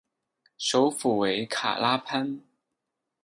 [0.57, 2.41] 首府为卡拉潘。